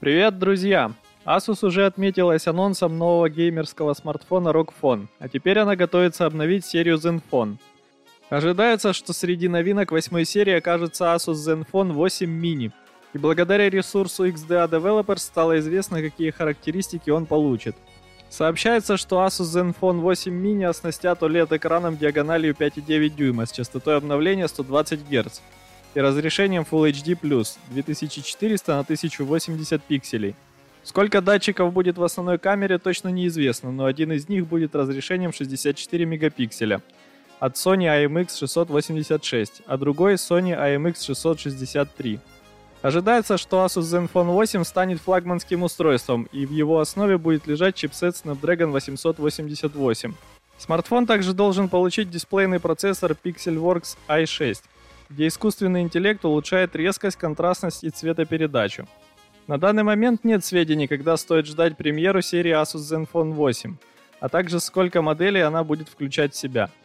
[0.00, 0.92] Привет, друзья!
[1.26, 6.96] Asus уже отметилась анонсом нового геймерского смартфона ROG Phone, а теперь она готовится обновить серию
[6.96, 7.58] Zenfone.
[8.30, 12.72] Ожидается, что среди новинок восьмой серии окажется Asus Zenfone 8 Mini,
[13.12, 17.76] и благодаря ресурсу XDA Developers стало известно, какие характеристики он получит.
[18.30, 25.00] Сообщается, что Asus Zenfone 8 Mini оснастят OLED-экраном диагональю 5,9 дюйма с частотой обновления 120
[25.10, 25.40] Гц
[25.94, 30.34] и разрешением Full HD+, 2400 на 1080 пикселей.
[30.82, 36.04] Сколько датчиков будет в основной камере, точно неизвестно, но один из них будет разрешением 64
[36.06, 36.80] мегапикселя
[37.38, 42.20] от Sony IMX 686, а другой Sony IMX 663.
[42.82, 48.14] Ожидается, что Asus Zenfone 8 станет флагманским устройством, и в его основе будет лежать чипсет
[48.14, 50.14] Snapdragon 888.
[50.58, 54.58] Смартфон также должен получить дисплейный процессор Pixelworks i6,
[55.10, 58.88] где искусственный интеллект улучшает резкость, контрастность и цветопередачу.
[59.46, 63.76] На данный момент нет сведений, когда стоит ждать премьеру серии Asus Zenfone 8,
[64.20, 66.70] а также сколько моделей она будет включать в себя–